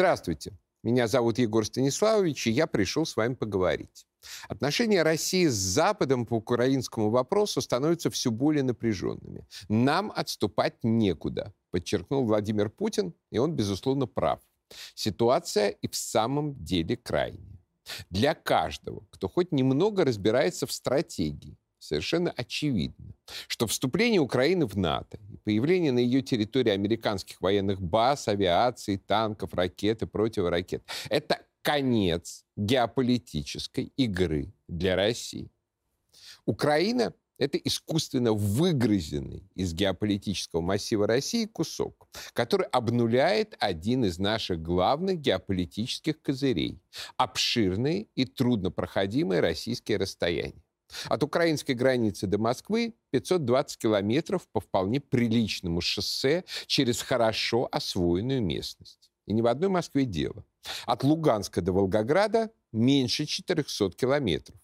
Здравствуйте. 0.00 0.56
Меня 0.82 1.08
зовут 1.08 1.36
Егор 1.36 1.62
Станиславович, 1.62 2.46
и 2.46 2.50
я 2.50 2.66
пришел 2.66 3.04
с 3.04 3.18
вами 3.18 3.34
поговорить. 3.34 4.06
Отношения 4.48 5.02
России 5.02 5.46
с 5.46 5.52
Западом 5.52 6.24
по 6.24 6.36
украинскому 6.36 7.10
вопросу 7.10 7.60
становятся 7.60 8.08
все 8.08 8.30
более 8.30 8.62
напряженными. 8.62 9.46
Нам 9.68 10.10
отступать 10.16 10.82
некуда, 10.82 11.52
подчеркнул 11.70 12.24
Владимир 12.24 12.70
Путин, 12.70 13.12
и 13.30 13.36
он, 13.36 13.54
безусловно, 13.54 14.06
прав. 14.06 14.40
Ситуация 14.94 15.68
и 15.68 15.86
в 15.86 15.94
самом 15.94 16.54
деле 16.64 16.96
крайняя. 16.96 17.60
Для 18.08 18.34
каждого, 18.34 19.06
кто 19.10 19.28
хоть 19.28 19.52
немного 19.52 20.06
разбирается 20.06 20.66
в 20.66 20.72
стратегии, 20.72 21.58
совершенно 21.80 22.30
очевидно, 22.30 23.14
что 23.48 23.66
вступление 23.66 24.20
Украины 24.20 24.66
в 24.66 24.76
НАТО 24.76 25.18
и 25.28 25.36
появление 25.38 25.90
на 25.90 25.98
ее 25.98 26.22
территории 26.22 26.70
американских 26.70 27.40
военных 27.40 27.80
баз, 27.80 28.28
авиации, 28.28 28.96
танков, 28.96 29.54
ракет 29.54 30.02
и 30.02 30.06
противоракет– 30.06 30.84
это 31.08 31.40
конец 31.62 32.44
геополитической 32.56 33.92
игры 33.96 34.52
для 34.68 34.94
России. 34.94 35.50
Украина– 36.44 37.14
это 37.38 37.56
искусственно 37.56 38.32
выгрызенный 38.32 39.48
из 39.54 39.72
геополитического 39.72 40.60
массива 40.60 41.06
России 41.06 41.46
кусок, 41.46 42.08
который 42.34 42.66
обнуляет 42.66 43.56
один 43.58 44.04
из 44.04 44.18
наших 44.18 44.60
главных 44.60 45.20
геополитических 45.20 46.20
козырей– 46.20 46.82
обширные 47.16 48.08
и 48.14 48.26
труднопроходимые 48.26 49.40
российские 49.40 49.98
расстояния. 49.98 50.62
От 51.06 51.22
украинской 51.22 51.72
границы 51.72 52.26
до 52.26 52.38
Москвы 52.38 52.94
520 53.10 53.78
километров 53.78 54.46
по 54.52 54.60
вполне 54.60 55.00
приличному 55.00 55.80
шоссе 55.80 56.44
через 56.66 57.02
хорошо 57.02 57.68
освоенную 57.70 58.42
местность. 58.42 59.10
И 59.26 59.32
ни 59.32 59.42
в 59.42 59.46
одной 59.46 59.68
Москве 59.68 60.04
дело. 60.04 60.44
От 60.86 61.04
Луганска 61.04 61.60
до 61.60 61.72
Волгограда 61.72 62.50
меньше 62.72 63.26
400 63.26 63.90
километров. 63.92 64.56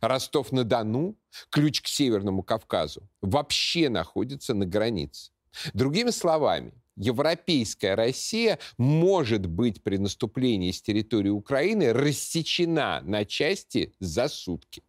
Ростов-на-Дону, 0.00 1.16
ключ 1.50 1.82
к 1.82 1.88
Северному 1.88 2.42
Кавказу, 2.42 3.08
вообще 3.20 3.88
находится 3.88 4.54
на 4.54 4.64
границе. 4.64 5.30
Другими 5.74 6.10
словами, 6.10 6.72
европейская 6.96 7.94
Россия 7.94 8.58
может 8.78 9.46
быть 9.46 9.82
при 9.82 9.98
наступлении 9.98 10.70
с 10.70 10.80
территории 10.80 11.28
Украины 11.28 11.92
рассечена 11.92 13.02
на 13.02 13.24
части 13.24 13.94
за 14.00 14.28
сутки. 14.28 14.82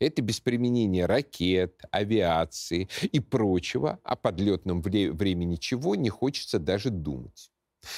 Это 0.00 0.22
без 0.22 0.40
применения 0.40 1.06
ракет, 1.06 1.82
авиации 1.90 2.88
и 3.02 3.20
прочего, 3.20 3.98
о 4.02 4.16
подлетном 4.16 4.80
времени 4.80 5.56
чего 5.56 5.94
не 5.96 6.08
хочется 6.08 6.58
даже 6.58 6.90
думать. 6.90 7.50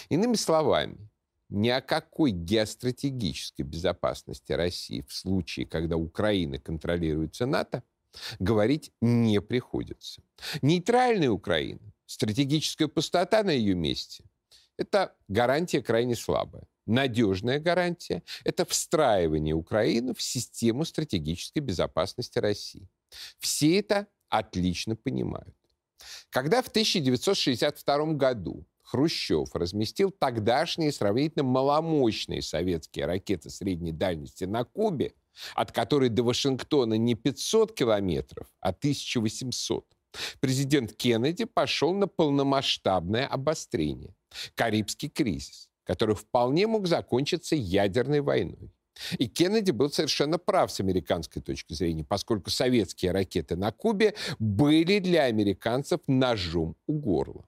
Иными 0.08 0.34
словами, 0.34 1.10
ни 1.50 1.68
о 1.68 1.80
какой 1.80 2.30
геостратегической 2.30 3.62
безопасности 3.62 4.52
России 4.52 5.04
в 5.06 5.12
случае, 5.12 5.66
когда 5.66 5.96
Украина 5.96 6.58
контролируется 6.58 7.44
НАТО, 7.46 7.82
говорить 8.38 8.92
не 9.00 9.40
приходится. 9.40 10.22
Нейтральная 10.62 11.30
Украина, 11.30 11.92
стратегическая 12.06 12.88
пустота 12.88 13.42
на 13.42 13.50
ее 13.50 13.74
месте– 13.74 14.24
это 14.78 15.14
гарантия 15.28 15.82
крайне 15.82 16.16
слабая. 16.16 16.64
Надежная 16.90 17.60
гарантия– 17.60 18.24
это 18.44 18.64
встраивание 18.64 19.54
Украины 19.54 20.12
в 20.12 20.20
систему 20.20 20.84
стратегической 20.84 21.60
безопасности 21.60 22.40
России. 22.40 22.88
Все 23.38 23.78
это 23.78 24.08
отлично 24.28 24.96
понимают. 24.96 25.54
Когда 26.30 26.62
в 26.62 26.66
1962 26.66 28.14
году 28.14 28.66
Хрущев 28.82 29.54
разместил 29.54 30.10
тогдашние 30.10 30.90
сравнительно 30.90 31.44
маломощные 31.44 32.42
советские 32.42 33.06
ракеты 33.06 33.50
средней 33.50 33.92
дальности 33.92 34.42
на 34.42 34.64
Кубе, 34.64 35.14
от 35.54 35.70
которой 35.70 36.08
до 36.08 36.24
Вашингтона 36.24 36.94
не 36.94 37.14
500 37.14 37.72
километров, 37.72 38.48
а 38.58 38.70
1800, 38.70 39.86
президент 40.40 40.94
Кеннеди 40.94 41.44
пошел 41.44 41.94
на 41.94 42.08
полномасштабное 42.08 43.28
обострение. 43.28 44.16
Карибский 44.56 45.08
кризис 45.08 45.69
который 45.90 46.14
вполне 46.14 46.68
мог 46.68 46.86
закончиться 46.86 47.56
ядерной 47.56 48.20
войной. 48.20 48.72
И 49.18 49.26
Кеннеди 49.26 49.72
был 49.72 49.90
совершенно 49.90 50.38
прав 50.38 50.70
с 50.70 50.78
американской 50.78 51.42
точки 51.42 51.72
зрения, 51.72 52.04
поскольку 52.04 52.48
советские 52.50 53.10
ракеты 53.10 53.56
на 53.56 53.72
Кубе 53.72 54.14
были 54.38 55.00
для 55.00 55.24
американцев 55.24 56.00
ножом 56.06 56.76
у 56.86 56.92
горла. 56.92 57.44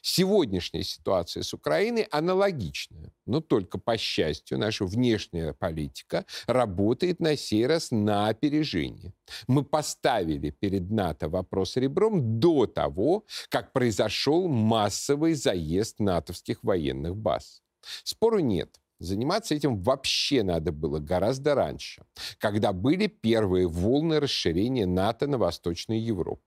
Сегодняшняя 0.00 0.82
ситуация 0.82 1.42
с 1.42 1.52
Украиной 1.54 2.02
аналогичная, 2.10 3.12
но 3.26 3.40
только, 3.40 3.78
по 3.78 3.96
счастью, 3.96 4.58
наша 4.58 4.84
внешняя 4.84 5.52
политика 5.52 6.24
работает 6.46 7.20
на 7.20 7.36
сей 7.36 7.66
раз 7.66 7.90
на 7.90 8.28
опережение. 8.28 9.14
Мы 9.46 9.64
поставили 9.64 10.50
перед 10.50 10.90
НАТО 10.90 11.28
вопрос 11.28 11.76
ребром 11.76 12.40
до 12.40 12.66
того, 12.66 13.24
как 13.48 13.72
произошел 13.72 14.48
массовый 14.48 15.34
заезд 15.34 16.00
натовских 16.00 16.62
военных 16.62 17.16
баз. 17.16 17.62
Спору 18.04 18.38
нет. 18.38 18.78
Заниматься 18.98 19.56
этим 19.56 19.82
вообще 19.82 20.44
надо 20.44 20.70
было 20.70 21.00
гораздо 21.00 21.56
раньше, 21.56 22.04
когда 22.38 22.72
были 22.72 23.08
первые 23.08 23.66
волны 23.66 24.20
расширения 24.20 24.86
НАТО 24.86 25.26
на 25.26 25.38
Восточную 25.38 26.00
Европу. 26.00 26.42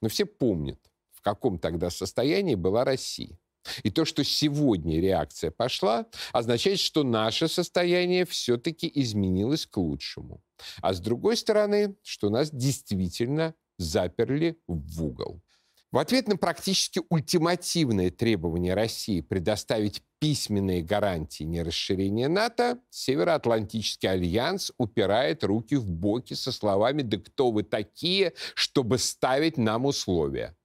Но 0.00 0.08
все 0.08 0.24
помнят, 0.24 0.78
в 1.22 1.24
каком 1.24 1.60
тогда 1.60 1.88
состоянии 1.88 2.56
была 2.56 2.84
Россия. 2.84 3.38
И 3.84 3.90
то, 3.90 4.04
что 4.04 4.24
сегодня 4.24 5.00
реакция 5.00 5.52
пошла, 5.52 6.06
означает, 6.32 6.80
что 6.80 7.04
наше 7.04 7.46
состояние 7.46 8.26
все-таки 8.26 8.90
изменилось 8.92 9.66
к 9.66 9.76
лучшему. 9.76 10.42
А 10.80 10.92
с 10.92 10.98
другой 10.98 11.36
стороны, 11.36 11.94
что 12.02 12.28
нас 12.28 12.50
действительно 12.50 13.54
заперли 13.78 14.58
в 14.66 15.04
угол. 15.04 15.40
В 15.92 15.98
ответ 15.98 16.26
на 16.26 16.36
практически 16.36 17.02
ультимативное 17.08 18.10
требование 18.10 18.74
России 18.74 19.20
предоставить 19.20 20.02
письменные 20.18 20.82
гарантии 20.82 21.44
нерасширения 21.44 22.28
НАТО, 22.28 22.80
Североатлантический 22.90 24.10
альянс 24.10 24.72
упирает 24.76 25.44
руки 25.44 25.76
в 25.76 25.88
боки 25.88 26.34
со 26.34 26.50
словами 26.50 27.02
«Да 27.02 27.18
кто 27.18 27.52
вы 27.52 27.62
такие, 27.62 28.32
чтобы 28.56 28.98
ставить 28.98 29.56
нам 29.56 29.86
условия?» 29.86 30.56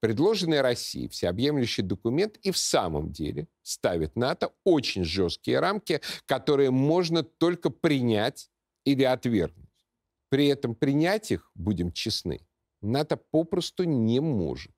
Предложенный 0.00 0.60
Россией 0.60 1.08
всеобъемлющий 1.08 1.82
документ 1.82 2.36
и 2.42 2.50
в 2.50 2.58
самом 2.58 3.10
деле 3.12 3.48
ставит 3.62 4.14
НАТО 4.14 4.52
очень 4.64 5.04
жесткие 5.04 5.60
рамки, 5.60 6.00
которые 6.26 6.70
можно 6.70 7.22
только 7.22 7.70
принять 7.70 8.50
или 8.84 9.04
отвергнуть. 9.04 9.66
При 10.28 10.48
этом 10.48 10.74
принять 10.74 11.30
их, 11.30 11.50
будем 11.54 11.92
честны, 11.92 12.46
НАТО 12.82 13.16
попросту 13.16 13.84
не 13.84 14.20
может 14.20 14.75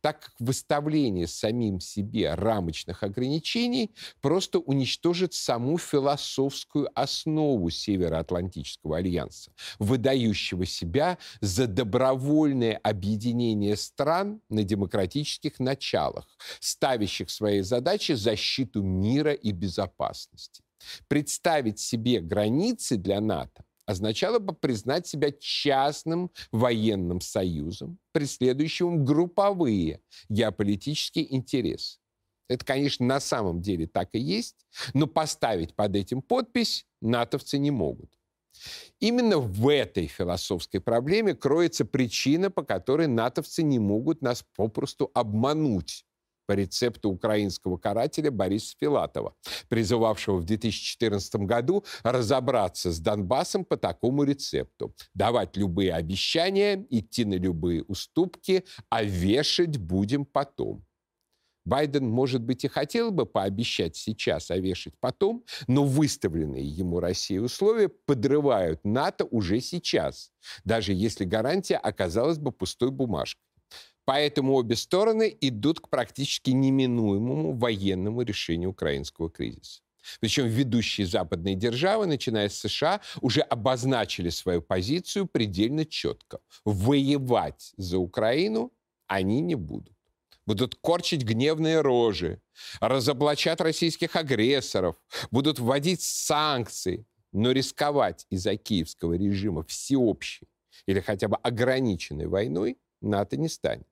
так 0.00 0.20
как 0.20 0.34
выставление 0.38 1.26
самим 1.26 1.80
себе 1.80 2.34
рамочных 2.34 3.02
ограничений 3.02 3.94
просто 4.20 4.58
уничтожит 4.58 5.34
саму 5.34 5.78
философскую 5.78 6.88
основу 6.94 7.70
Североатлантического 7.70 8.98
альянса, 8.98 9.52
выдающего 9.78 10.66
себя 10.66 11.18
за 11.40 11.66
добровольное 11.66 12.76
объединение 12.82 13.76
стран 13.76 14.40
на 14.48 14.64
демократических 14.64 15.58
началах, 15.58 16.26
ставящих 16.60 17.30
своей 17.30 17.62
задачей 17.62 18.14
защиту 18.14 18.82
мира 18.82 19.32
и 19.32 19.52
безопасности. 19.52 20.62
Представить 21.08 21.78
себе 21.80 22.20
границы 22.20 22.96
для 22.96 23.20
НАТО 23.20 23.64
означало 23.88 24.38
бы 24.38 24.52
признать 24.52 25.06
себя 25.06 25.32
частным 25.32 26.30
военным 26.52 27.22
союзом, 27.22 27.98
преследующим 28.12 29.02
групповые 29.02 30.02
геополитические 30.28 31.34
интересы. 31.34 31.98
Это, 32.50 32.66
конечно, 32.66 33.06
на 33.06 33.18
самом 33.18 33.62
деле 33.62 33.86
так 33.86 34.10
и 34.12 34.18
есть, 34.18 34.66
но 34.92 35.06
поставить 35.06 35.74
под 35.74 35.96
этим 35.96 36.20
подпись 36.20 36.84
натовцы 37.00 37.56
не 37.56 37.70
могут. 37.70 38.10
Именно 39.00 39.38
в 39.38 39.68
этой 39.68 40.06
философской 40.06 40.80
проблеме 40.80 41.34
кроется 41.34 41.86
причина, 41.86 42.50
по 42.50 42.62
которой 42.64 43.06
натовцы 43.06 43.62
не 43.62 43.78
могут 43.78 44.20
нас 44.20 44.44
попросту 44.54 45.10
обмануть 45.14 46.04
по 46.48 46.52
рецепту 46.52 47.10
украинского 47.10 47.76
карателя 47.76 48.30
Бориса 48.30 48.74
Филатова, 48.80 49.34
призывавшего 49.68 50.38
в 50.38 50.44
2014 50.44 51.34
году 51.42 51.84
разобраться 52.02 52.90
с 52.90 52.98
Донбассом 52.98 53.66
по 53.66 53.76
такому 53.76 54.24
рецепту. 54.24 54.94
Давать 55.12 55.58
любые 55.58 55.92
обещания, 55.92 56.86
идти 56.88 57.26
на 57.26 57.34
любые 57.34 57.82
уступки, 57.82 58.64
а 58.88 59.04
вешать 59.04 59.76
будем 59.76 60.24
потом. 60.24 60.86
Байден, 61.66 62.08
может 62.08 62.42
быть, 62.42 62.64
и 62.64 62.68
хотел 62.68 63.10
бы 63.10 63.26
пообещать 63.26 63.94
сейчас, 63.94 64.50
а 64.50 64.56
вешать 64.56 64.94
потом, 65.00 65.44
но 65.66 65.84
выставленные 65.84 66.66
ему 66.66 66.98
Россией 66.98 67.40
условия 67.40 67.90
подрывают 67.90 68.80
НАТО 68.84 69.26
уже 69.26 69.60
сейчас, 69.60 70.30
даже 70.64 70.94
если 70.94 71.26
гарантия 71.26 71.76
оказалась 71.76 72.38
бы 72.38 72.52
пустой 72.52 72.90
бумажкой. 72.90 73.47
Поэтому 74.08 74.54
обе 74.54 74.74
стороны 74.74 75.36
идут 75.42 75.80
к 75.80 75.90
практически 75.90 76.48
неминуемому 76.48 77.52
военному 77.52 78.22
решению 78.22 78.70
украинского 78.70 79.28
кризиса. 79.28 79.82
Причем 80.18 80.46
ведущие 80.46 81.06
западные 81.06 81.54
державы, 81.54 82.06
начиная 82.06 82.48
с 82.48 82.56
США, 82.56 83.02
уже 83.20 83.42
обозначили 83.42 84.30
свою 84.30 84.62
позицию 84.62 85.26
предельно 85.26 85.84
четко. 85.84 86.38
Воевать 86.64 87.74
за 87.76 87.98
Украину 87.98 88.72
они 89.08 89.42
не 89.42 89.56
будут. 89.56 89.94
Будут 90.46 90.74
корчить 90.76 91.22
гневные 91.24 91.82
рожи, 91.82 92.40
разоблачать 92.80 93.60
российских 93.60 94.16
агрессоров, 94.16 94.96
будут 95.30 95.58
вводить 95.58 96.00
санкции, 96.00 97.04
но 97.32 97.52
рисковать 97.52 98.24
из-за 98.30 98.56
киевского 98.56 99.18
режима 99.18 99.64
всеобщей 99.64 100.48
или 100.86 101.00
хотя 101.00 101.28
бы 101.28 101.36
ограниченной 101.36 102.26
войной 102.26 102.78
НАТО 103.02 103.36
не 103.36 103.50
станет. 103.50 103.86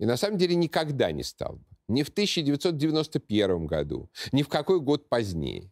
И 0.00 0.06
на 0.06 0.16
самом 0.16 0.38
деле 0.38 0.56
никогда 0.56 1.12
не 1.12 1.22
стал 1.22 1.56
бы. 1.56 1.64
Ни 1.88 2.02
в 2.02 2.08
1991 2.08 3.66
году, 3.66 4.10
ни 4.32 4.42
в 4.42 4.48
какой 4.48 4.80
год 4.80 5.08
позднее. 5.08 5.70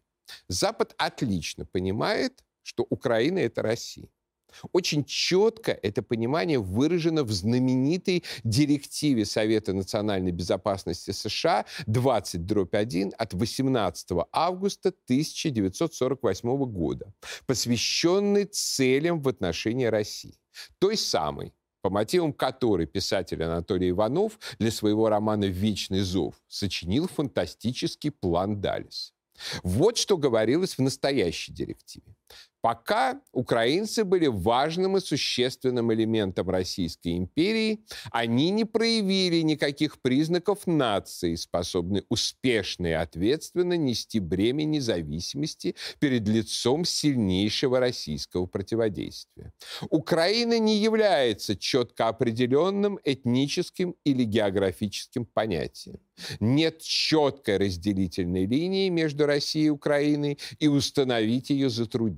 Запад 0.48 0.94
отлично 0.98 1.64
понимает, 1.64 2.44
что 2.62 2.86
Украина– 2.90 3.38
это 3.40 3.62
Россия. 3.62 4.08
Очень 4.72 5.04
четко 5.04 5.72
это 5.72 6.02
понимание 6.02 6.58
выражено 6.58 7.24
в 7.24 7.30
знаменитой 7.30 8.24
директиве 8.44 9.24
Совета 9.24 9.72
национальной 9.72 10.32
безопасности 10.32 11.10
США 11.10 11.64
20-1 11.86 13.12
от 13.16 13.34
18 13.34 14.10
августа 14.32 14.88
1948 14.88 16.64
года, 16.66 17.12
посвященной 17.46 18.44
целям 18.44 19.22
в 19.22 19.28
отношении 19.28 19.86
России. 19.86 20.38
Той 20.78 20.96
самой, 20.96 21.52
по 21.88 21.94
мотивам 21.94 22.34
которой 22.34 22.84
писатель 22.84 23.42
Анатолий 23.42 23.88
Иванов 23.88 24.38
для 24.58 24.70
своего 24.70 25.08
романа 25.08 25.46
«Вечный 25.46 26.00
зов» 26.00 26.34
сочинил 26.46 27.08
фантастический 27.08 28.10
план 28.10 28.60
Далис. 28.60 29.14
Вот 29.62 29.96
что 29.96 30.18
говорилось 30.18 30.76
в 30.76 30.82
настоящей 30.82 31.50
директиве. 31.52 32.14
Пока 32.60 33.20
украинцы 33.32 34.04
были 34.04 34.26
важным 34.26 34.96
и 34.96 35.00
существенным 35.00 35.92
элементом 35.92 36.50
Российской 36.50 37.16
империи, 37.16 37.84
они 38.10 38.50
не 38.50 38.64
проявили 38.64 39.42
никаких 39.42 40.00
признаков 40.00 40.66
нации, 40.66 41.36
способной 41.36 42.04
успешно 42.08 42.88
и 42.88 42.92
ответственно 42.92 43.74
нести 43.74 44.18
бремя 44.18 44.64
независимости 44.64 45.76
перед 46.00 46.26
лицом 46.26 46.84
сильнейшего 46.84 47.78
российского 47.78 48.46
противодействия. 48.46 49.52
Украина 49.88 50.58
не 50.58 50.78
является 50.78 51.56
четко 51.56 52.08
определенным 52.08 52.98
этническим 53.04 53.94
или 54.04 54.24
географическим 54.24 55.26
понятием. 55.26 56.00
Нет 56.40 56.80
четкой 56.80 57.58
разделительной 57.58 58.46
линии 58.46 58.88
между 58.88 59.26
Россией 59.26 59.66
и 59.66 59.70
Украиной, 59.70 60.38
и 60.58 60.66
установить 60.66 61.50
ее 61.50 61.70
затруднительно. 61.70 62.17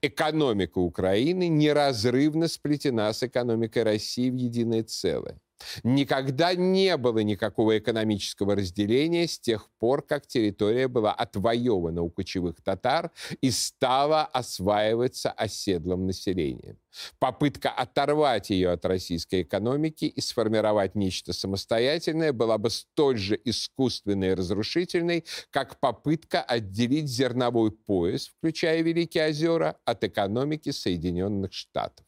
Экономика 0.00 0.78
Украины 0.78 1.48
неразрывно 1.48 2.48
сплетена 2.48 3.12
с 3.12 3.22
экономикой 3.22 3.82
России 3.82 4.30
в 4.30 4.34
единое 4.34 4.84
целое. 4.84 5.40
Никогда 5.82 6.54
не 6.54 6.96
было 6.96 7.18
никакого 7.20 7.78
экономического 7.78 8.56
разделения 8.56 9.26
с 9.26 9.38
тех 9.38 9.68
пор, 9.78 10.02
как 10.02 10.26
территория 10.26 10.88
была 10.88 11.12
отвоевана 11.12 12.02
у 12.02 12.10
кочевых 12.10 12.62
татар 12.62 13.10
и 13.40 13.50
стала 13.50 14.24
осваиваться 14.24 15.30
оседлым 15.30 16.06
населением. 16.06 16.78
Попытка 17.18 17.70
оторвать 17.70 18.50
ее 18.50 18.70
от 18.70 18.84
российской 18.84 19.42
экономики 19.42 20.04
и 20.04 20.20
сформировать 20.20 20.94
нечто 20.94 21.32
самостоятельное 21.32 22.32
была 22.32 22.58
бы 22.58 22.70
столь 22.70 23.18
же 23.18 23.40
искусственной 23.44 24.32
и 24.32 24.34
разрушительной, 24.34 25.24
как 25.50 25.80
попытка 25.80 26.42
отделить 26.42 27.08
зерновой 27.08 27.70
пояс, 27.70 28.28
включая 28.28 28.82
Великие 28.82 29.28
озера, 29.28 29.78
от 29.84 30.04
экономики 30.04 30.70
Соединенных 30.70 31.52
Штатов. 31.52 32.04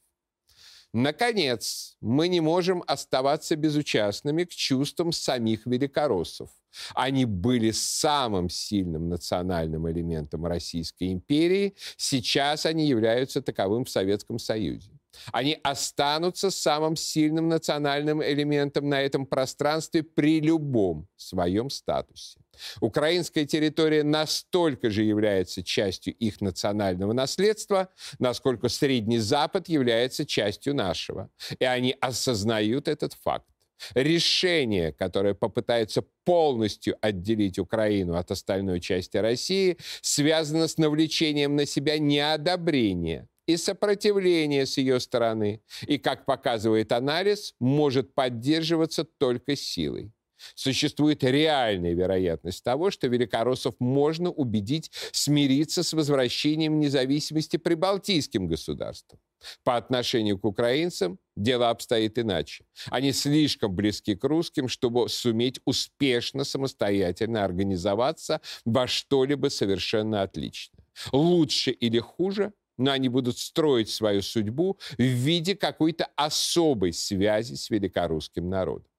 Наконец, 0.95 1.97
мы 2.01 2.29
не 2.29 2.41
можем 2.41 2.85
оставаться 2.87 3.57
безучастными 3.57 4.45
к 4.45 4.51
чувствам 4.51 5.11
самих 5.11 5.67
великороссов. 5.67 6.51
Они 6.95 7.25
были 7.25 7.73
самым 7.73 8.49
сильным 8.49 9.09
национальным 9.09 9.91
элементом 9.91 10.47
Российской 10.47 11.13
империи. 11.13 11.75
Сейчас 11.97 12.65
они 12.65 12.87
являются 12.87 13.43
таковым 13.43 13.85
в 13.85 13.91
Советском 13.91 14.39
Союзе. 14.39 14.94
Они 15.33 15.59
останутся 15.63 16.51
самым 16.51 16.97
сильным 16.97 17.49
национальным 17.49 18.23
элементом 18.23 18.89
на 18.89 19.01
этом 19.01 19.27
пространстве 19.27 20.03
при 20.03 20.41
любом 20.41 21.09
своем 21.17 21.71
статусе. 21.71 22.41
Украинская 22.81 23.45
территория 23.47 24.03
настолько 24.03 24.91
же 24.91 25.03
является 25.03 25.63
частью 25.63 26.15
их 26.15 26.41
национального 26.41 27.13
наследства, 27.13 27.89
насколько 28.19 28.69
Средний 28.69 29.19
Запад 29.19 29.69
является 29.69 30.25
частью 30.25 30.75
нашего. 30.75 31.31
И 31.59 31.65
они 31.65 31.97
осознают 32.01 32.89
этот 32.89 33.15
факт. 33.15 33.47
Решение, 33.95 34.93
которое 34.93 35.35
попытается 35.35 36.05
полностью 36.25 36.97
отделить 37.01 37.59
Украину 37.59 38.15
от 38.15 38.31
остальной 38.31 38.81
части 38.81 39.17
России, 39.17 39.77
связано 40.01 40.69
с 40.69 40.79
навлечением 40.79 41.57
на 41.57 41.67
себя 41.67 41.99
неодобрения 41.99 43.29
и 43.47 43.57
сопротивления 43.57 44.67
с 44.67 44.79
ее 44.79 45.01
стороны, 45.01 45.63
и, 45.87 45.99
как 45.99 46.25
показывает 46.27 46.93
анализ, 46.93 47.55
может 47.61 48.15
поддерживаться 48.15 49.05
только 49.05 49.57
силой. 49.57 50.13
Существует 50.55 51.23
реальная 51.25 51.95
вероятность 51.95 52.63
того, 52.63 52.91
что 52.91 53.07
великороссов 53.07 53.75
можно 53.79 54.31
убедить 54.31 54.91
смириться 55.13 55.83
с 55.83 55.93
возвращением 55.93 56.81
независимости 56.81 57.57
прибалтийским 57.57 58.47
государствам. 58.47 59.21
По 59.63 59.77
отношению 59.77 60.39
к 60.39 60.45
украинцам 60.45 61.19
дело 61.37 61.71
обстоит 61.71 62.19
иначе. 62.19 62.65
Они 62.91 63.13
слишком 63.13 63.75
близки 63.75 64.15
к 64.15 64.25
русским, 64.25 64.69
чтобы 64.69 65.09
суметь 65.09 65.61
успешно 65.65 66.45
самостоятельно 66.45 67.45
организоваться 67.45 68.41
во 68.65 68.87
что-либо 68.87 69.49
совершенно 69.49 70.23
отличное. 70.23 70.85
Лучше 71.13 71.71
или 71.71 71.99
хуже– 71.99 72.53
но 72.77 72.91
они 72.91 73.09
будут 73.09 73.39
строить 73.39 73.91
свою 73.91 74.23
судьбу 74.23 74.79
в 74.99 75.03
виде 75.03 75.55
какой-то 75.55 76.09
особой 76.17 76.93
связи 76.93 77.55
с 77.55 77.71
великорусским 77.71 78.49
народом. 78.49 78.91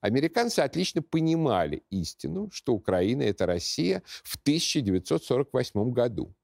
Американцы 0.00 0.60
отлично 0.60 1.02
понимали 1.02 1.82
истину, 1.90 2.50
что 2.52 2.74
Украина– 2.74 3.22
это 3.24 3.46
Россия 3.46 4.02
в 4.22 4.36
1948 4.36 5.90
году. 5.90 6.34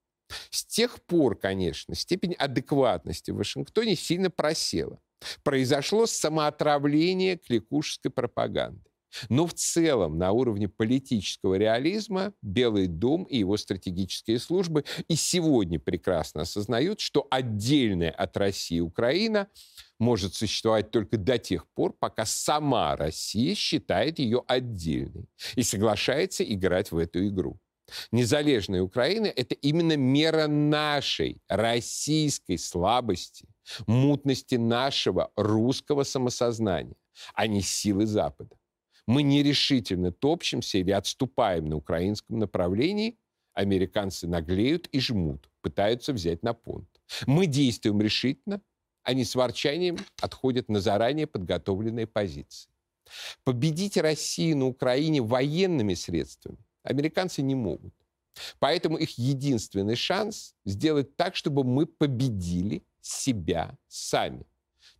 С 0.50 0.64
тех 0.64 1.02
пор, 1.02 1.36
конечно, 1.38 1.94
степень 1.94 2.32
адекватности 2.32 3.30
в 3.30 3.36
Вашингтоне 3.36 3.94
сильно 3.96 4.30
просела. 4.30 5.00
Произошло 5.44 6.06
самоотравление 6.06 7.36
кликушской 7.36 8.10
пропаганды. 8.10 8.91
Но 9.28 9.46
в 9.46 9.54
целом 9.54 10.18
на 10.18 10.32
уровне 10.32 10.68
политического 10.68 11.54
реализма 11.54 12.32
Белый 12.42 12.86
дом 12.86 13.24
и 13.24 13.38
его 13.38 13.56
стратегические 13.56 14.38
службы 14.38 14.84
и 15.08 15.16
сегодня 15.16 15.78
прекрасно 15.78 16.42
осознают, 16.42 17.00
что 17.00 17.26
отдельная 17.30 18.10
от 18.10 18.36
России 18.36 18.80
Украина 18.80 19.48
может 19.98 20.34
существовать 20.34 20.90
только 20.90 21.16
до 21.16 21.38
тех 21.38 21.66
пор, 21.74 21.94
пока 21.98 22.24
сама 22.24 22.96
Россия 22.96 23.54
считает 23.54 24.18
ее 24.18 24.42
отдельной 24.46 25.28
и 25.54 25.62
соглашается 25.62 26.42
играть 26.44 26.90
в 26.90 26.98
эту 26.98 27.26
игру. 27.28 27.58
Незалежная 28.10 28.82
Украина– 28.82 29.26
это 29.36 29.54
именно 29.54 29.96
мера 29.96 30.46
нашей 30.46 31.42
российской 31.48 32.56
слабости, 32.56 33.48
мутности 33.86 34.54
нашего 34.54 35.30
русского 35.36 36.04
самосознания, 36.04 36.96
а 37.34 37.46
не 37.46 37.60
силы 37.60 38.06
Запада 38.06 38.56
мы 39.06 39.22
нерешительно 39.22 40.12
топчемся 40.12 40.78
или 40.78 40.90
отступаем 40.90 41.66
на 41.66 41.76
украинском 41.76 42.38
направлении, 42.38 43.18
американцы 43.54 44.26
наглеют 44.26 44.86
и 44.88 45.00
жмут, 45.00 45.50
пытаются 45.60 46.12
взять 46.12 46.42
на 46.42 46.54
понт. 46.54 46.88
Мы 47.26 47.46
действуем 47.46 48.00
решительно, 48.00 48.60
они 49.02 49.24
с 49.24 49.34
ворчанием 49.34 49.98
отходят 50.20 50.68
на 50.68 50.80
заранее 50.80 51.26
подготовленные 51.26 52.06
позиции. 52.06 52.70
Победить 53.44 53.96
Россию 53.96 54.58
на 54.58 54.66
Украине 54.66 55.20
военными 55.20 55.94
средствами 55.94 56.58
американцы 56.84 57.42
не 57.42 57.54
могут. 57.54 57.94
Поэтому 58.58 58.96
их 58.96 59.18
единственный 59.18 59.96
шанс 59.96 60.54
сделать 60.64 61.16
так, 61.16 61.36
чтобы 61.36 61.64
мы 61.64 61.86
победили 61.86 62.82
себя 63.00 63.76
сами 63.88 64.46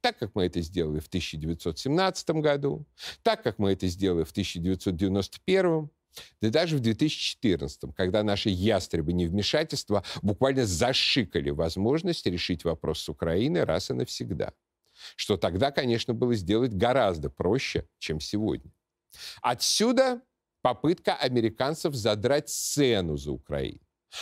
так, 0.02 0.18
как 0.18 0.34
мы 0.34 0.44
это 0.44 0.60
сделали 0.60 1.00
в 1.00 1.06
1917 1.06 2.30
году, 2.30 2.84
так, 3.22 3.42
как 3.42 3.58
мы 3.58 3.72
это 3.72 3.86
сделали 3.86 4.24
в 4.24 4.32
1991, 4.32 5.90
да 6.40 6.50
даже 6.50 6.76
в 6.76 6.80
2014, 6.80 7.94
когда 7.96 8.22
наши 8.22 8.50
ястребы 8.50 9.12
невмешательства 9.14 10.04
буквально 10.20 10.66
зашикали 10.66 11.50
возможность 11.50 12.26
решить 12.26 12.64
вопрос 12.64 13.00
с 13.00 13.08
Украиной 13.08 13.64
раз 13.64 13.90
и 13.90 13.94
навсегда. 13.94 14.52
что 15.16 15.36
тогда, 15.36 15.70
конечно, 15.70 16.12
было 16.14 16.34
сделать 16.34 16.74
гораздо 16.74 17.30
проще, 17.30 17.88
чем 17.98 18.20
сегодня. 18.20 18.70
Отсюда 19.40 20.20
попытка 20.60 21.14
американцев 21.14 21.94
задрать 21.94 22.50
цену 22.50 23.16
за 23.16 23.32
Украину. 23.32 23.80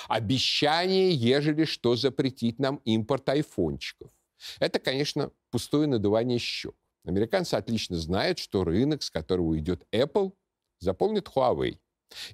Обещание, 0.09 1.11
ежели 1.11 1.65
что, 1.65 1.97
запретить 1.97 2.59
нам 2.61 2.77
импорт 2.85 3.29
айфончиков. 3.29 4.11
Это, 4.59 4.79
конечно, 4.79 5.31
пустое 5.51 5.87
надувание 5.87 6.39
щек. 6.39 6.75
Американцы 7.05 7.55
отлично 7.55 7.97
знают, 7.97 8.39
что 8.39 8.65
рынок, 8.65 9.03
с 9.03 9.11
которого 9.11 9.47
уйдет 9.47 9.87
Apple, 9.93 10.33
заполнит 10.81 11.29
Huawei. 11.29 11.79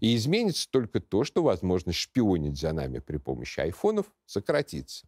И 0.00 0.16
изменится 0.16 0.70
только 0.70 1.00
то, 1.00 1.24
что 1.24 1.42
возможность 1.42 1.98
шпионить 1.98 2.58
за 2.58 2.72
нами 2.72 2.98
при 2.98 3.18
помощи 3.18 3.60
айфонов 3.60 4.06
сократится. 4.24 5.06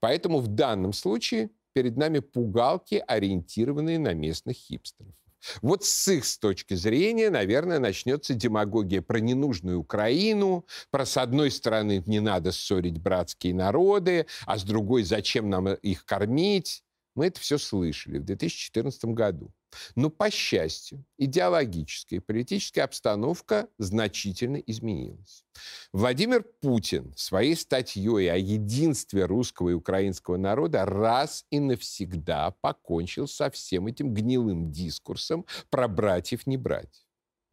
Поэтому 0.00 0.38
в 0.38 0.48
данном 0.48 0.92
случае 0.92 1.50
перед 1.74 1.96
нами 1.96 2.20
пугалки, 2.20 3.02
ориентированные 3.06 3.98
на 3.98 4.14
местных 4.14 4.56
хипстеров. 4.56 5.14
Вот 5.62 5.84
с 5.84 6.08
их 6.08 6.24
с 6.24 6.38
точки 6.38 6.74
зрения, 6.74 7.30
наверное, 7.30 7.78
начнется 7.78 8.34
демагогия 8.34 9.02
про 9.02 9.18
ненужную 9.18 9.78
Украину, 9.78 10.66
про 10.90 11.06
с 11.06 11.16
одной 11.16 11.50
стороны 11.50 12.02
не 12.06 12.20
надо 12.20 12.52
ссорить 12.52 12.98
братские 12.98 13.54
народы, 13.54 14.26
а 14.46 14.58
с 14.58 14.64
другой 14.64 15.02
зачем 15.04 15.50
нам 15.50 15.68
их 15.68 16.04
кормить. 16.04 16.82
Мы 17.14 17.26
это 17.26 17.40
все 17.40 17.58
слышали 17.58 18.18
в 18.18 18.24
2014 18.24 19.04
году. 19.06 19.52
Но, 19.94 20.10
по 20.10 20.30
счастью, 20.30 21.04
идеологическая 21.18 22.16
и 22.16 22.20
политическая 22.20 22.82
обстановка 22.82 23.68
значительно 23.78 24.56
изменилась. 24.56 25.44
Владимир 25.92 26.42
Путин 26.60 27.12
своей 27.16 27.56
статьей 27.56 28.30
о 28.30 28.36
единстве 28.36 29.24
русского 29.24 29.70
и 29.70 29.74
украинского 29.74 30.36
народа 30.36 30.84
раз 30.84 31.44
и 31.50 31.60
навсегда 31.60 32.52
покончил 32.60 33.26
со 33.28 33.50
всем 33.50 33.86
этим 33.86 34.12
гнилым 34.12 34.70
дискурсом 34.70 35.46
про 35.70 35.88
братьев. 35.88 36.46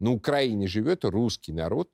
На 0.00 0.10
Украине 0.10 0.66
живет 0.66 1.04
русский 1.04 1.52
народ, 1.52 1.90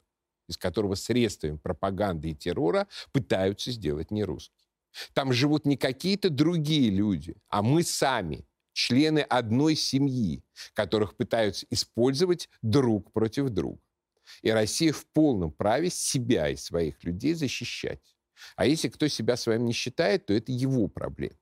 из 0.49 0.57
которого 0.57 0.97
средствами 0.97 1.57
пропаганды 1.57 2.31
и 2.31 2.35
террора 2.35 2.89
пытаются 3.13 3.71
сделать 3.71 4.11
не 4.11 4.25
русский. 4.25 4.69
Там 5.15 5.33
живут 5.33 5.67
не 5.67 5.77
какие-то 5.77 6.31
другие 6.31 6.91
люди, 6.91 7.37
а 7.49 7.63
мы 7.63 7.85
сами, 7.85 8.45
члены 8.81 9.21
одной 9.21 9.77
семьи, 9.77 10.43
которых 10.73 11.17
пытаются 11.17 11.67
использовать 11.71 12.49
друг 12.63 13.13
против 13.13 13.51
друга. 13.51 13.81
И 14.43 14.51
Россия 14.51 14.93
в 14.93 15.07
полном 15.13 15.53
праве 15.53 15.91
себя 15.91 16.49
и 16.49 16.57
своих 16.57 17.03
людей 17.05 17.35
защищать. 17.35 18.17
А 18.57 18.65
если 18.65 18.89
кто 18.89 19.09
себя 19.09 19.37
своим 19.37 19.67
не 19.67 19.73
считает, 19.73 20.27
то 20.27 20.33
это 20.33 20.51
его 20.51 20.89
проблема. 20.89 21.37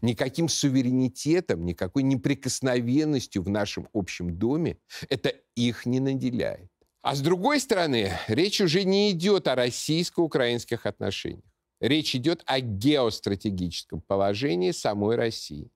Никаким 0.00 0.48
суверенитетом, 0.48 1.66
никакой 1.66 2.02
неприкосновенностью 2.02 3.42
в 3.42 3.48
нашем 3.48 3.88
общем 3.92 4.38
доме 4.38 4.78
это 5.08 5.30
их 5.54 5.86
не 5.86 6.00
наделяет. 6.00 6.70
А 7.02 7.14
с 7.14 7.20
другой 7.20 7.60
стороны, 7.60 8.12
речь 8.28 8.60
уже 8.60 8.84
не 8.84 9.10
идет 9.10 9.48
о 9.48 9.54
российско-украинских 9.54 10.86
отношениях. 10.86 11.44
Речь 11.80 12.14
идет 12.14 12.42
о 12.46 12.60
геостратегическом 12.60 14.00
положении 14.00 14.70
самой 14.70 15.16
России. 15.16 15.70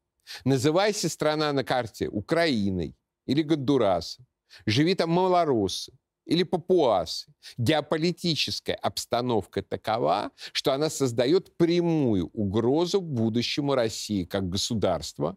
Называйся 0.45 1.09
страна 1.09 1.53
на 1.53 1.65
карте 1.65 2.09
Украиной 2.09 2.97
или 3.27 3.43
Гондурасом. 3.43 4.27
Живи 4.67 4.95
там 4.95 5.11
малороссы 5.11 5.93
или 6.27 6.45
папуасы. 6.45 7.33
Геополитическая 7.59 8.77
обстановка 8.77 9.63
такова, 9.63 10.31
что 10.53 10.73
она 10.73 10.91
создает 10.91 11.57
прямую 11.57 12.31
угрозу 12.33 13.01
будущему 13.01 13.75
России 13.75 14.25
как 14.25 14.49
государства 14.49 15.37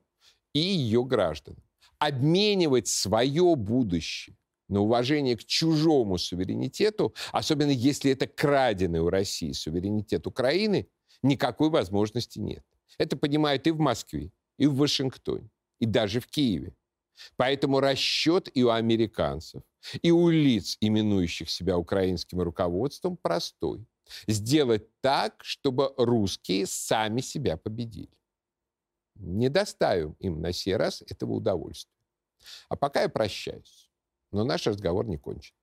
и 0.54 0.60
ее 0.60 1.04
граждан. 1.04 1.56
Обменивать 2.00 2.88
свое 2.88 3.56
будущее 3.56 4.36
на 4.68 4.82
уважение 4.82 5.38
к 5.38 5.46
чужому 5.46 6.18
суверенитету, 6.18 7.13
особенно 7.32 7.72
если 7.72 8.12
это 8.12 8.28
краденый 8.28 9.00
у 9.00 9.10
России 9.10 9.52
суверенитет 9.52 10.28
Украины, 10.28 10.88
никакой 11.22 11.70
возможности 11.70 12.40
нет. 12.40 12.63
Это 12.98 13.18
понимают 13.18 13.66
и 13.68 13.72
в 13.72 13.80
Москве, 13.80 14.32
и 14.58 14.68
в 14.68 14.76
Вашингтоне, 14.76 15.50
и 15.80 15.86
даже 15.86 16.20
в 16.20 16.28
Киеве. 16.28 16.76
Поэтому 17.36 17.80
расчет 17.80 18.50
и 18.54 18.64
у 18.64 18.70
американцев, 18.70 19.64
и 20.02 20.12
у 20.12 20.30
лиц, 20.30 20.78
именующих 20.82 21.50
себя 21.50 21.78
украинским 21.78 22.42
руководством, 22.42 23.18
простой. 23.18 23.86
Сделать 24.28 24.90
так, 25.02 25.44
чтобы 25.44 25.94
русские 25.98 26.66
сами 26.66 27.22
себя 27.22 27.56
победили. 27.56 28.18
Не 29.16 29.50
доставим 29.50 30.16
им 30.20 30.42
на 30.42 30.52
сей 30.52 30.76
раз 30.76 31.04
этого 31.08 31.34
удовольствия. 31.34 31.94
А 32.68 32.76
пока 32.76 33.04
я 33.04 33.10
прощаюсь 33.10 33.90
но 34.34 34.44
наш 34.44 34.68
разговор 34.68 35.06
не 35.06 35.18
кончен. 35.18 35.56